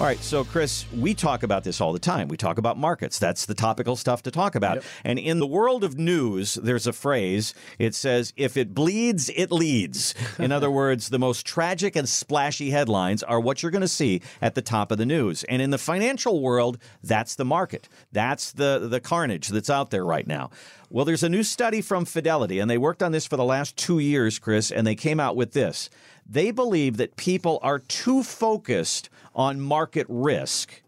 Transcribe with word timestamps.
All 0.00 0.06
right, 0.06 0.18
so 0.20 0.44
Chris, 0.44 0.86
we 0.96 1.12
talk 1.12 1.42
about 1.42 1.62
this 1.62 1.78
all 1.78 1.92
the 1.92 1.98
time. 1.98 2.28
We 2.28 2.38
talk 2.38 2.56
about 2.56 2.78
markets. 2.78 3.18
That's 3.18 3.44
the 3.44 3.52
topical 3.52 3.96
stuff 3.96 4.22
to 4.22 4.30
talk 4.30 4.54
about. 4.54 4.76
Yep. 4.76 4.84
And 5.04 5.18
in 5.18 5.40
the 5.40 5.46
world 5.46 5.84
of 5.84 5.98
news, 5.98 6.54
there's 6.54 6.86
a 6.86 6.94
phrase. 6.94 7.52
It 7.78 7.94
says, 7.94 8.32
if 8.34 8.56
it 8.56 8.72
bleeds, 8.72 9.28
it 9.36 9.52
leads. 9.52 10.14
In 10.38 10.52
other 10.52 10.70
words, 10.70 11.10
the 11.10 11.18
most 11.18 11.44
tragic 11.44 11.96
and 11.96 12.08
splashy 12.08 12.70
headlines 12.70 13.22
are 13.22 13.38
what 13.38 13.62
you're 13.62 13.70
going 13.70 13.82
to 13.82 13.88
see 13.88 14.22
at 14.40 14.54
the 14.54 14.62
top 14.62 14.90
of 14.90 14.96
the 14.96 15.04
news. 15.04 15.44
And 15.44 15.60
in 15.60 15.68
the 15.68 15.76
financial 15.76 16.40
world, 16.40 16.78
that's 17.04 17.34
the 17.34 17.44
market. 17.44 17.86
That's 18.10 18.52
the, 18.52 18.88
the 18.90 19.00
carnage 19.00 19.48
that's 19.48 19.68
out 19.68 19.90
there 19.90 20.06
right 20.06 20.26
now. 20.26 20.48
Well, 20.88 21.04
there's 21.04 21.22
a 21.22 21.28
new 21.28 21.42
study 21.42 21.82
from 21.82 22.06
Fidelity, 22.06 22.58
and 22.58 22.70
they 22.70 22.78
worked 22.78 23.02
on 23.02 23.12
this 23.12 23.26
for 23.26 23.36
the 23.36 23.44
last 23.44 23.76
two 23.76 23.98
years, 23.98 24.38
Chris, 24.38 24.72
and 24.72 24.86
they 24.86 24.94
came 24.94 25.20
out 25.20 25.36
with 25.36 25.52
this. 25.52 25.90
They 26.26 26.52
believe 26.52 26.96
that 26.96 27.16
people 27.16 27.58
are 27.62 27.80
too 27.80 28.22
focused 28.22 29.10
on 29.34 29.60
market 29.60 30.06
risk 30.08 30.82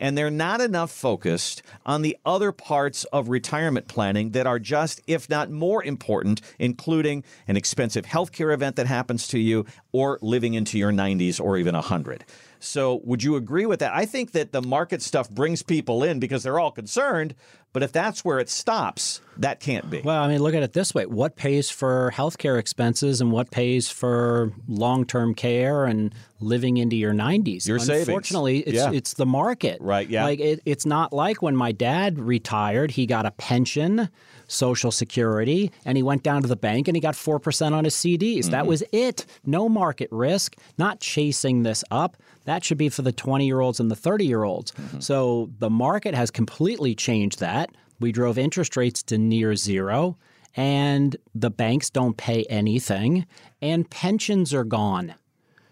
and 0.00 0.16
they're 0.16 0.30
not 0.30 0.60
enough 0.60 0.90
focused 0.90 1.62
on 1.84 2.02
the 2.02 2.16
other 2.24 2.52
parts 2.52 3.04
of 3.04 3.28
retirement 3.28 3.88
planning 3.88 4.30
that 4.30 4.46
are 4.46 4.58
just, 4.58 5.00
if 5.06 5.28
not 5.28 5.50
more 5.50 5.82
important, 5.84 6.40
including 6.58 7.24
an 7.48 7.56
expensive 7.56 8.06
healthcare 8.06 8.52
event 8.52 8.76
that 8.76 8.86
happens 8.86 9.28
to 9.28 9.38
you 9.38 9.66
or 9.94 10.18
living 10.22 10.54
into 10.54 10.76
your 10.76 10.90
90s 10.90 11.40
or 11.40 11.56
even 11.56 11.72
100. 11.72 12.24
So, 12.58 13.00
would 13.04 13.22
you 13.22 13.36
agree 13.36 13.64
with 13.64 13.78
that? 13.80 13.94
I 13.94 14.06
think 14.06 14.32
that 14.32 14.50
the 14.50 14.62
market 14.62 15.02
stuff 15.02 15.30
brings 15.30 15.62
people 15.62 16.02
in 16.02 16.18
because 16.18 16.42
they're 16.42 16.58
all 16.58 16.72
concerned, 16.72 17.34
but 17.74 17.82
if 17.82 17.92
that's 17.92 18.24
where 18.24 18.40
it 18.40 18.48
stops, 18.48 19.20
that 19.36 19.60
can't 19.60 19.90
be. 19.90 20.00
Well, 20.00 20.22
I 20.22 20.28
mean, 20.28 20.42
look 20.42 20.54
at 20.54 20.62
it 20.62 20.72
this 20.72 20.94
way 20.94 21.06
what 21.06 21.36
pays 21.36 21.70
for 21.70 22.12
healthcare 22.14 22.58
expenses 22.58 23.20
and 23.20 23.30
what 23.30 23.50
pays 23.50 23.90
for 23.90 24.52
long 24.66 25.04
term 25.04 25.34
care 25.34 25.84
and 25.84 26.14
living 26.40 26.78
into 26.78 26.96
your 26.96 27.12
90s? 27.12 27.66
Your 27.66 27.78
savings. 27.78 28.08
Unfortunately, 28.08 28.60
it's, 28.60 28.76
yeah. 28.76 28.92
it's 28.92 29.14
the 29.14 29.26
market. 29.26 29.80
Right, 29.80 30.08
yeah. 30.08 30.24
Like, 30.24 30.40
it, 30.40 30.60
it's 30.64 30.86
not 30.86 31.12
like 31.12 31.42
when 31.42 31.56
my 31.56 31.72
dad 31.72 32.18
retired, 32.18 32.92
he 32.92 33.06
got 33.06 33.26
a 33.26 33.30
pension, 33.32 34.08
Social 34.46 34.90
Security, 34.90 35.70
and 35.84 35.98
he 35.98 36.02
went 36.02 36.22
down 36.22 36.42
to 36.42 36.48
the 36.48 36.56
bank 36.56 36.88
and 36.88 36.96
he 36.96 37.00
got 37.00 37.14
4% 37.14 37.72
on 37.72 37.84
his 37.84 37.94
CDs. 37.94 38.38
Mm-hmm. 38.38 38.50
That 38.52 38.66
was 38.66 38.82
it. 38.92 39.26
No 39.44 39.68
market 39.68 39.83
risk, 40.10 40.56
not 40.78 41.00
chasing 41.00 41.62
this 41.62 41.84
up. 41.90 42.16
That 42.44 42.64
should 42.64 42.78
be 42.78 42.88
for 42.88 43.02
the 43.02 43.12
20 43.12 43.46
year 43.46 43.60
olds 43.60 43.80
and 43.80 43.90
the 43.90 43.96
30 43.96 44.26
year 44.26 44.44
olds. 44.44 44.72
Mm-hmm. 44.72 45.00
So 45.00 45.50
the 45.58 45.70
market 45.70 46.14
has 46.14 46.30
completely 46.30 46.94
changed 46.94 47.40
that. 47.40 47.70
We 48.00 48.12
drove 48.12 48.38
interest 48.38 48.76
rates 48.76 49.02
to 49.04 49.18
near 49.18 49.54
zero, 49.56 50.16
and 50.56 51.16
the 51.34 51.50
banks 51.50 51.90
don't 51.90 52.16
pay 52.16 52.44
anything, 52.44 53.26
and 53.62 53.88
pensions 53.88 54.52
are 54.52 54.64
gone. 54.64 55.14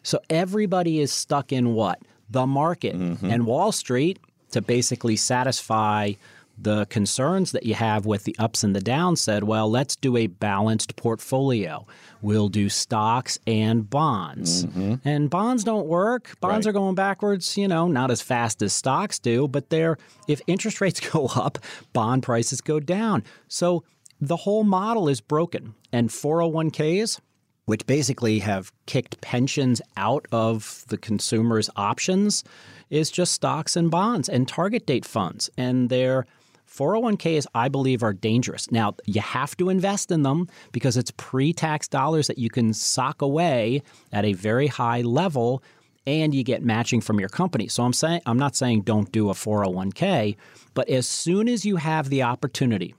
So 0.02 0.20
everybody 0.30 1.00
is 1.00 1.12
stuck 1.12 1.52
in 1.52 1.74
what? 1.74 2.00
The 2.30 2.46
market. 2.46 2.96
Mm-hmm. 2.96 3.30
And 3.30 3.46
Wall 3.46 3.72
Street, 3.72 4.18
to 4.52 4.60
basically 4.62 5.16
satisfy 5.16 6.12
the 6.58 6.86
concerns 6.86 7.52
that 7.52 7.64
you 7.64 7.74
have 7.74 8.06
with 8.06 8.24
the 8.24 8.36
ups 8.38 8.62
and 8.62 8.74
the 8.74 8.80
downs 8.80 9.20
said, 9.20 9.44
well, 9.44 9.70
let's 9.70 9.96
do 9.96 10.16
a 10.16 10.26
balanced 10.26 10.96
portfolio. 10.96 11.86
We'll 12.20 12.48
do 12.48 12.68
stocks 12.68 13.38
and 13.46 13.88
bonds. 13.88 14.66
Mm-hmm. 14.66 14.94
And 15.04 15.28
bonds 15.28 15.64
don't 15.64 15.86
work. 15.86 16.38
Bonds 16.40 16.66
right. 16.66 16.70
are 16.70 16.72
going 16.72 16.94
backwards, 16.94 17.56
you 17.56 17.66
know, 17.66 17.88
not 17.88 18.10
as 18.10 18.22
fast 18.22 18.62
as 18.62 18.72
stocks 18.72 19.18
do, 19.18 19.48
but 19.48 19.70
they're 19.70 19.98
if 20.28 20.40
interest 20.46 20.80
rates 20.80 21.00
go 21.12 21.26
up, 21.34 21.58
bond 21.92 22.22
prices 22.22 22.60
go 22.60 22.78
down. 22.78 23.24
So 23.48 23.82
the 24.20 24.36
whole 24.36 24.62
model 24.62 25.08
is 25.08 25.20
broken. 25.20 25.74
And 25.92 26.08
401ks, 26.08 27.20
which 27.66 27.86
basically 27.86 28.38
have 28.38 28.72
kicked 28.86 29.20
pensions 29.20 29.82
out 29.96 30.26
of 30.30 30.84
the 30.88 30.96
consumer's 30.96 31.68
options, 31.76 32.44
is 32.88 33.10
just 33.10 33.32
stocks 33.32 33.74
and 33.74 33.90
bonds 33.90 34.28
and 34.28 34.46
target 34.46 34.86
date 34.86 35.04
funds. 35.04 35.50
And 35.58 35.88
they're 35.88 36.26
401ks, 36.72 37.46
I 37.54 37.68
believe, 37.68 38.02
are 38.02 38.12
dangerous. 38.12 38.70
Now, 38.70 38.94
you 39.04 39.20
have 39.20 39.56
to 39.58 39.68
invest 39.68 40.10
in 40.10 40.22
them 40.22 40.48
because 40.72 40.96
it's 40.96 41.12
pre 41.16 41.52
tax 41.52 41.86
dollars 41.86 42.26
that 42.28 42.38
you 42.38 42.48
can 42.48 42.72
sock 42.72 43.20
away 43.20 43.82
at 44.12 44.24
a 44.24 44.32
very 44.32 44.68
high 44.68 45.02
level 45.02 45.62
and 46.06 46.34
you 46.34 46.42
get 46.42 46.62
matching 46.62 47.00
from 47.00 47.20
your 47.20 47.28
company. 47.28 47.68
So 47.68 47.84
I'm 47.84 47.92
saying 47.92 48.22
I'm 48.26 48.38
not 48.38 48.56
saying 48.56 48.82
don't 48.82 49.12
do 49.12 49.30
a 49.30 49.34
401k, 49.34 50.36
but 50.74 50.88
as 50.88 51.06
soon 51.06 51.48
as 51.48 51.64
you 51.64 51.76
have 51.76 52.08
the 52.08 52.22
opportunity 52.22 52.94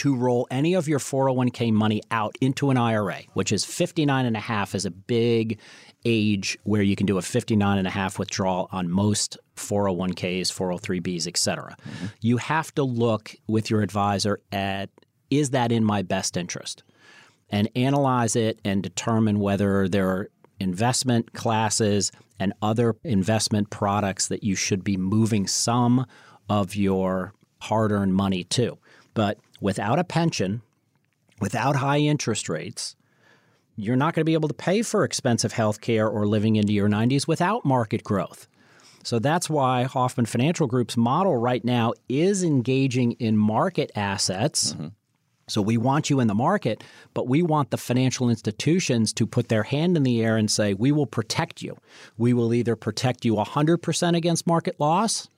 to 0.00 0.16
roll 0.16 0.46
any 0.50 0.72
of 0.72 0.88
your 0.88 0.98
401k 0.98 1.70
money 1.70 2.00
out 2.10 2.34
into 2.40 2.70
an 2.70 2.78
IRA, 2.78 3.20
which 3.34 3.52
is 3.52 3.66
59 3.66 4.24
and 4.24 4.34
a 4.34 4.40
half 4.40 4.74
is 4.74 4.86
a 4.86 4.90
big 4.90 5.58
age 6.06 6.58
where 6.62 6.80
you 6.80 6.96
can 6.96 7.04
do 7.04 7.18
a 7.18 7.22
59 7.22 7.76
and 7.76 7.86
a 7.86 7.90
half 7.90 8.18
withdrawal 8.18 8.70
on 8.72 8.90
most 8.90 9.36
401ks, 9.56 10.48
403bs, 10.48 11.26
etc. 11.26 11.76
Mm-hmm. 11.78 12.06
You 12.22 12.38
have 12.38 12.74
to 12.76 12.82
look 12.82 13.34
with 13.46 13.68
your 13.68 13.82
advisor 13.82 14.40
at 14.50 14.88
is 15.28 15.50
that 15.50 15.70
in 15.70 15.84
my 15.84 16.00
best 16.00 16.34
interest? 16.34 16.82
And 17.50 17.68
analyze 17.76 18.36
it 18.36 18.58
and 18.64 18.82
determine 18.82 19.38
whether 19.38 19.86
there 19.86 20.08
are 20.08 20.30
investment 20.60 21.34
classes 21.34 22.10
and 22.38 22.54
other 22.62 22.96
investment 23.04 23.68
products 23.68 24.28
that 24.28 24.44
you 24.44 24.54
should 24.54 24.82
be 24.82 24.96
moving 24.96 25.46
some 25.46 26.06
of 26.48 26.74
your 26.74 27.34
hard 27.60 27.92
earned 27.92 28.14
money 28.14 28.44
to. 28.44 28.78
But 29.12 29.38
without 29.60 29.98
a 29.98 30.04
pension, 30.04 30.62
without 31.40 31.76
high 31.76 31.98
interest 31.98 32.48
rates, 32.48 32.96
you're 33.76 33.96
not 33.96 34.14
going 34.14 34.20
to 34.20 34.26
be 34.26 34.34
able 34.34 34.48
to 34.48 34.54
pay 34.54 34.82
for 34.82 35.04
expensive 35.04 35.52
health 35.52 35.80
care 35.80 36.08
or 36.08 36.26
living 36.26 36.56
into 36.56 36.72
your 36.72 36.88
90s 36.88 37.26
without 37.26 37.64
market 37.64 38.04
growth. 38.04 38.46
So 39.02 39.18
that's 39.18 39.48
why 39.48 39.84
Hoffman 39.84 40.26
Financial 40.26 40.66
Group's 40.66 40.96
model 40.96 41.36
right 41.36 41.64
now 41.64 41.94
is 42.08 42.42
engaging 42.42 43.12
in 43.12 43.36
market 43.36 43.90
assets. 43.94 44.74
Mm-hmm. 44.74 44.88
So 45.48 45.62
we 45.62 45.78
want 45.78 46.10
you 46.10 46.20
in 46.20 46.28
the 46.28 46.34
market, 46.34 46.84
but 47.14 47.26
we 47.26 47.42
want 47.42 47.70
the 47.70 47.78
financial 47.78 48.28
institutions 48.28 49.12
to 49.14 49.26
put 49.26 49.48
their 49.48 49.62
hand 49.62 49.96
in 49.96 50.02
the 50.02 50.22
air 50.22 50.36
and 50.36 50.50
say, 50.50 50.74
we 50.74 50.92
will 50.92 51.06
protect 51.06 51.62
you. 51.62 51.76
We 52.18 52.34
will 52.34 52.52
either 52.52 52.76
protect 52.76 53.24
you 53.24 53.34
100% 53.34 54.16
against 54.16 54.46
market 54.46 54.78
loss 54.78 55.28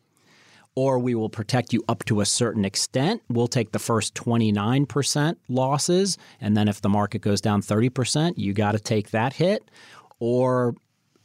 or 0.75 0.99
we 0.99 1.15
will 1.15 1.29
protect 1.29 1.73
you 1.73 1.85
up 1.89 2.05
to 2.07 2.21
a 2.21 2.27
certain 2.27 2.65
extent. 2.65 3.23
We'll 3.29 3.49
take 3.49 3.73
the 3.73 3.79
first 3.79 4.15
29% 4.15 5.37
losses. 5.49 6.17
And 6.41 6.57
then 6.57 6.69
if 6.69 6.81
the 6.81 6.89
market 6.89 7.21
goes 7.21 7.41
down 7.41 7.63
30%, 7.63 8.35
you 8.37 8.53
got 8.53 8.73
to 8.73 8.79
take 8.79 9.11
that 9.11 9.35
hit. 9.35 9.71
Or 10.19 10.75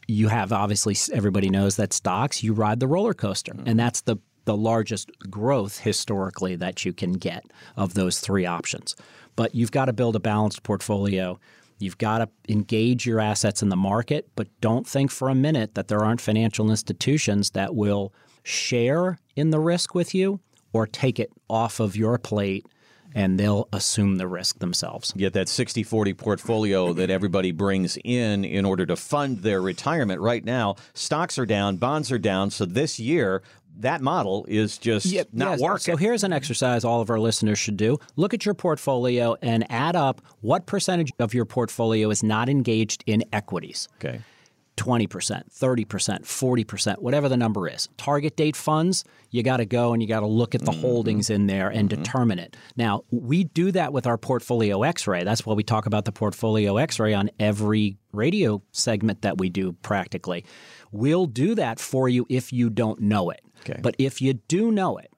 you 0.08 0.28
have 0.28 0.52
obviously, 0.52 0.96
everybody 1.14 1.50
knows 1.50 1.78
that 1.78 1.94
stocks, 1.94 2.44
you 2.44 2.54
ride 2.54 2.80
the 2.80 2.88
roller 2.88 3.14
coaster. 3.14 3.54
Mm-hmm. 3.54 3.68
And 3.70 3.80
that's 3.80 4.02
the, 4.02 4.18
the 4.46 4.58
largest 4.58 5.12
growth 5.30 5.80
historically 5.80 6.56
that 6.58 6.84
you 6.84 6.92
can 6.92 7.14
get 7.14 7.46
of 7.78 7.94
those 7.94 8.20
three 8.20 8.46
options. 8.46 8.96
But 9.36 9.56
you've 9.56 9.72
got 9.72 9.86
to 9.86 9.94
build 9.94 10.16
a 10.16 10.20
balanced 10.20 10.64
portfolio. 10.64 11.40
You've 11.80 11.98
got 12.00 12.18
to 12.18 12.30
engage 12.50 13.06
your 13.06 13.20
assets 13.20 13.62
in 13.62 13.70
the 13.70 13.76
market, 13.76 14.28
but 14.36 14.48
don't 14.62 14.88
think 14.88 15.12
for 15.12 15.30
a 15.30 15.36
minute 15.36 15.76
that 15.76 15.88
there 15.88 16.04
aren't 16.04 16.22
financial 16.22 16.70
institutions 16.70 17.52
that 17.52 17.76
will 17.76 18.14
share 18.48 19.20
in 19.36 19.50
the 19.50 19.60
risk 19.60 19.94
with 19.94 20.16
you 20.16 20.40
or 20.74 20.88
take 20.88 21.20
it 21.20 21.32
off 21.50 21.80
of 21.80 21.96
your 21.96 22.18
plate 22.18 22.66
and 23.14 23.40
they'll 23.40 23.68
assume 23.74 24.18
the 24.18 24.28
risk 24.28 24.60
themselves. 24.60 25.12
Get 25.14 25.34
that 25.34 25.50
60 25.50 25.84
40 25.84 26.14
portfolio 26.14 26.94
that 26.94 27.10
everybody 27.10 27.52
brings 27.52 27.98
in 28.04 28.46
in 28.46 28.64
order 28.64 28.86
to 28.86 28.96
fund 28.96 29.40
their 29.40 29.62
retirement. 29.62 30.22
Right 30.22 30.44
now, 30.44 30.76
stocks 30.94 31.38
are 31.38 31.46
down, 31.46 31.78
bonds 31.78 32.12
are 32.12 32.20
down. 32.20 32.52
So 32.52 32.66
this 32.66 33.00
year, 33.00 33.42
that 33.80 34.02
model 34.02 34.46
is 34.48 34.78
just 34.78 35.06
yeah, 35.08 35.24
not 35.34 35.52
yes. 35.52 35.62
working. 35.62 35.94
So 35.94 35.98
here's 35.98 36.24
an 36.24 36.34
exercise 36.34 36.84
all 36.84 37.02
of 37.02 37.10
our 37.10 37.20
listeners 37.20 37.60
should 37.60 37.78
do. 37.78 37.98
Look 38.16 38.34
at 38.34 38.46
your 38.46 38.56
portfolio 38.56 39.36
and 39.42 39.70
add 39.72 39.96
up 39.96 40.22
what 40.42 40.66
percentage 40.66 41.12
of 41.20 41.34
your 41.34 41.46
portfolio 41.46 42.10
is 42.10 42.24
not 42.24 42.50
engaged 42.50 43.04
in 43.08 43.24
equities. 43.34 43.88
Okay. 43.96 44.22
20%, 44.78 45.08
30%, 45.10 45.86
40%, 45.86 47.00
whatever 47.00 47.28
the 47.28 47.36
number 47.36 47.68
is. 47.68 47.90
Target 47.98 48.38
date 48.38 48.56
funds, 48.56 49.04
you 49.32 49.44
got 49.44 49.58
to 49.58 49.66
go 49.66 49.92
and 49.92 50.02
you 50.02 50.08
got 50.08 50.22
to 50.22 50.28
look 50.28 50.56
at 50.56 50.62
the 50.62 50.72
mm-hmm. 50.72 50.82
holdings 50.82 51.30
in 51.30 51.48
there 51.48 51.70
and 51.70 51.90
mm-hmm. 51.90 52.02
determine 52.02 52.40
it. 52.40 52.56
Now, 52.78 53.04
we 53.12 53.44
do 53.44 53.72
that 53.72 53.92
with 53.92 54.08
our 54.08 54.18
portfolio 54.18 54.84
x 54.84 55.08
ray. 55.08 55.24
That's 55.24 55.46
why 55.46 55.56
we 55.56 55.64
talk 55.64 55.86
about 55.88 56.06
the 56.06 56.12
portfolio 56.12 56.78
x 56.78 57.00
ray 57.00 57.14
on 57.14 57.30
every 57.40 57.98
radio 58.14 58.62
segment 58.72 59.24
that 59.24 59.38
we 59.38 59.50
do 59.50 59.74
practically. 59.74 60.46
We'll 60.92 61.26
do 61.26 61.56
that 61.56 61.80
for 61.80 62.08
you 62.08 62.26
if 62.30 62.54
you 62.54 62.70
don't 62.70 63.02
know 63.02 63.32
it. 63.32 63.42
Okay. 63.62 63.80
But 63.82 63.96
if 63.98 64.22
you 64.22 64.34
do 64.34 64.72
know 64.72 64.98
it, 64.98 65.12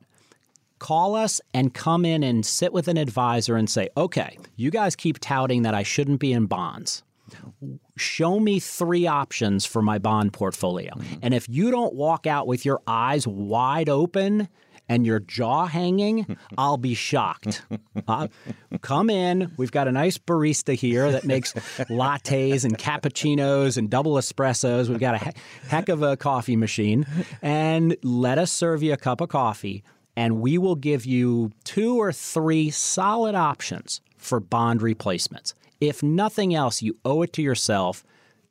call 0.79 1.15
us 1.15 1.41
and 1.53 1.73
come 1.73 2.05
in 2.05 2.23
and 2.23 2.45
sit 2.45 2.71
with 2.71 2.87
an 2.87 2.97
advisor 2.97 3.57
and 3.57 3.69
say, 3.69 3.89
okay, 3.97 4.39
you 4.55 4.71
guys 4.71 4.95
keep 4.95 5.19
touting 5.19 5.63
that 5.63 5.75
I 5.75 5.83
shouldn't 5.83 6.21
be 6.21 6.31
in 6.31 6.45
bonds 6.45 7.03
show 7.97 8.39
me 8.39 8.59
three 8.59 9.07
options 9.07 9.65
for 9.65 9.81
my 9.81 9.97
bond 9.97 10.33
portfolio. 10.33 10.93
And 11.21 11.33
if 11.33 11.47
you 11.49 11.71
don't 11.71 11.93
walk 11.93 12.27
out 12.27 12.47
with 12.47 12.65
your 12.65 12.81
eyes 12.87 13.27
wide 13.27 13.89
open 13.89 14.47
and 14.87 15.05
your 15.05 15.19
jaw 15.19 15.67
hanging, 15.67 16.37
I'll 16.57 16.77
be 16.77 16.95
shocked. 16.95 17.63
Uh, 18.07 18.27
come 18.81 19.09
in. 19.09 19.51
We've 19.57 19.71
got 19.71 19.87
a 19.87 19.91
nice 19.91 20.17
barista 20.17 20.73
here 20.73 21.11
that 21.11 21.25
makes 21.25 21.53
lattes 21.53 22.65
and 22.65 22.77
cappuccinos 22.77 23.77
and 23.77 23.89
double 23.89 24.15
espressos. 24.15 24.89
We've 24.89 24.99
got 24.99 25.15
a 25.15 25.17
he- 25.19 25.31
heck 25.67 25.89
of 25.89 26.01
a 26.01 26.17
coffee 26.17 26.55
machine. 26.55 27.05
And 27.41 27.95
let 28.03 28.37
us 28.39 28.51
serve 28.51 28.81
you 28.81 28.93
a 28.93 28.97
cup 28.97 29.21
of 29.21 29.29
coffee. 29.29 29.83
And 30.15 30.41
we 30.41 30.57
will 30.57 30.75
give 30.75 31.05
you 31.05 31.51
two 31.63 31.97
or 31.97 32.11
three 32.11 32.71
solid 32.71 33.35
options 33.35 34.01
for 34.17 34.39
bond 34.39 34.81
replacements. 34.81 35.53
If 35.79 36.03
nothing 36.03 36.53
else, 36.53 36.81
you 36.81 36.97
owe 37.05 37.21
it 37.21 37.33
to 37.33 37.41
yourself 37.41 38.03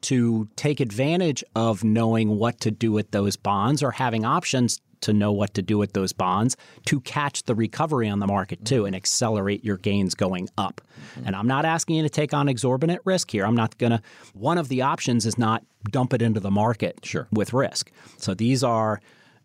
to 0.02 0.48
take 0.56 0.80
advantage 0.80 1.44
of 1.54 1.84
knowing 1.84 2.38
what 2.38 2.60
to 2.60 2.70
do 2.70 2.92
with 2.92 3.10
those 3.10 3.36
bonds 3.36 3.82
or 3.82 3.92
having 3.92 4.24
options 4.24 4.80
to 5.00 5.12
know 5.12 5.30
what 5.30 5.54
to 5.54 5.62
do 5.62 5.78
with 5.78 5.92
those 5.92 6.12
bonds 6.12 6.56
to 6.86 7.00
catch 7.00 7.44
the 7.44 7.54
recovery 7.54 8.08
on 8.08 8.18
the 8.18 8.26
market 8.26 8.64
too 8.64 8.84
and 8.84 8.96
accelerate 8.96 9.64
your 9.64 9.76
gains 9.76 10.14
going 10.14 10.48
up. 10.58 10.80
And 11.24 11.36
I'm 11.36 11.46
not 11.46 11.64
asking 11.64 11.96
you 11.96 12.02
to 12.02 12.08
take 12.08 12.34
on 12.34 12.48
exorbitant 12.48 13.00
risk 13.04 13.30
here. 13.30 13.44
I'm 13.46 13.54
not 13.54 13.78
going 13.78 13.92
to 13.92 14.02
one 14.34 14.58
of 14.58 14.68
the 14.68 14.82
options 14.82 15.24
is 15.24 15.38
not 15.38 15.64
dump 15.90 16.14
it 16.14 16.22
into 16.22 16.40
the 16.40 16.50
market 16.50 16.98
Sure. 17.04 17.28
with 17.30 17.52
risk. 17.52 17.92
So 18.16 18.34
these 18.34 18.64
are 18.64 19.00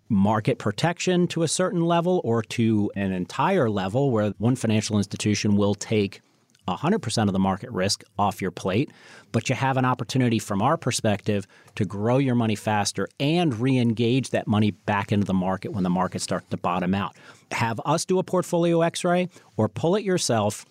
market 0.10 0.58
protection 0.58 1.28
to 1.28 1.44
a 1.44 1.48
certain 1.48 1.86
level 1.86 2.22
or 2.24 2.42
to 2.42 2.92
an 2.96 3.12
entire 3.12 3.70
level 3.70 4.12
where 4.12 4.30
one 4.38 4.56
financial 4.56 4.98
institution 4.98 5.56
will 5.56 5.76
take 5.76 6.22
100% 6.68 7.28
of 7.28 7.34
the 7.34 7.40
market 7.40 7.70
risk 7.72 8.04
off 8.18 8.42
your 8.42 8.52
plate, 8.52 8.90
but 9.32 9.50
you 9.50 9.56
have 9.56 9.78
an 9.78 9.86
opportunity 9.86 10.40
from 10.40 10.62
our 10.62 10.78
perspective 10.78 11.46
to 11.76 11.86
grow 11.86 12.18
your 12.18 12.36
money 12.36 12.56
faster 12.56 13.08
and 13.20 13.60
re 13.60 13.78
engage 13.78 14.30
that 14.30 14.48
money 14.48 14.72
back 14.72 15.12
into 15.12 15.26
the 15.26 15.34
market 15.34 15.74
when 15.74 15.84
the 15.84 15.90
market 15.90 16.22
starts 16.22 16.48
to 16.50 16.58
bottom 16.58 16.94
out. 16.94 17.16
Have 17.52 17.80
us 17.86 18.06
do 18.06 18.20
a 18.20 18.24
portfolio 18.24 18.82
x 18.82 19.04
ray 19.04 19.30
or 19.58 19.68
pull 19.68 19.96
it 19.96 20.04
yourself. 20.04 20.66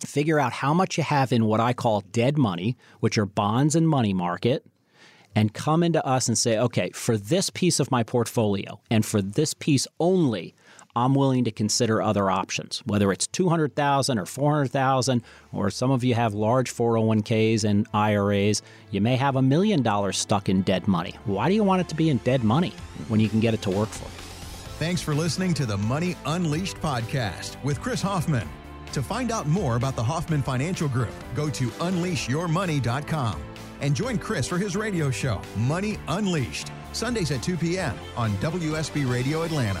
Figure 0.00 0.38
out 0.38 0.52
how 0.52 0.72
much 0.72 0.96
you 0.96 1.04
have 1.04 1.32
in 1.32 1.46
what 1.46 1.60
I 1.60 1.72
call 1.72 2.02
dead 2.12 2.38
money, 2.38 2.76
which 3.00 3.18
are 3.18 3.26
bonds 3.26 3.74
and 3.74 3.88
money 3.88 4.14
market, 4.14 4.64
and 5.34 5.52
come 5.52 5.82
into 5.82 6.04
us 6.04 6.28
and 6.28 6.38
say, 6.38 6.58
okay, 6.58 6.90
for 6.90 7.16
this 7.16 7.50
piece 7.50 7.80
of 7.80 7.90
my 7.90 8.02
portfolio 8.02 8.80
and 8.90 9.04
for 9.04 9.20
this 9.20 9.54
piece 9.54 9.86
only, 10.00 10.54
I'm 10.98 11.14
willing 11.14 11.44
to 11.44 11.52
consider 11.52 12.02
other 12.02 12.28
options, 12.28 12.82
whether 12.84 13.12
it's 13.12 13.28
200,000 13.28 14.18
or 14.18 14.26
400,000 14.26 15.22
or 15.52 15.70
some 15.70 15.92
of 15.92 16.02
you 16.02 16.14
have 16.14 16.34
large 16.34 16.74
401ks 16.74 17.62
and 17.62 17.86
IRAs, 17.94 18.62
you 18.90 19.00
may 19.00 19.14
have 19.14 19.36
a 19.36 19.42
million 19.42 19.82
dollars 19.82 20.18
stuck 20.18 20.48
in 20.48 20.62
dead 20.62 20.88
money. 20.88 21.14
Why 21.24 21.48
do 21.48 21.54
you 21.54 21.62
want 21.62 21.82
it 21.82 21.88
to 21.90 21.94
be 21.94 22.10
in 22.10 22.16
dead 22.18 22.42
money 22.42 22.72
when 23.06 23.20
you 23.20 23.28
can 23.28 23.38
get 23.38 23.54
it 23.54 23.62
to 23.62 23.70
work 23.70 23.88
for 23.88 24.06
you? 24.06 24.10
Thanks 24.80 25.00
for 25.00 25.14
listening 25.14 25.54
to 25.54 25.66
the 25.66 25.78
Money 25.78 26.16
Unleashed 26.26 26.78
podcast 26.78 27.62
with 27.62 27.80
Chris 27.80 28.02
Hoffman. 28.02 28.48
To 28.92 29.00
find 29.00 29.30
out 29.30 29.46
more 29.46 29.76
about 29.76 29.94
the 29.94 30.02
Hoffman 30.02 30.42
Financial 30.42 30.88
Group, 30.88 31.14
go 31.34 31.48
to 31.48 31.68
unleashyourmoney.com 31.68 33.40
and 33.80 33.94
join 33.94 34.18
Chris 34.18 34.48
for 34.48 34.58
his 34.58 34.74
radio 34.74 35.12
show, 35.12 35.40
Money 35.56 35.96
Unleashed, 36.08 36.72
Sundays 36.92 37.30
at 37.30 37.42
2 37.42 37.56
p.m. 37.56 37.94
on 38.16 38.32
WSB 38.38 39.08
Radio 39.08 39.42
Atlanta. 39.42 39.80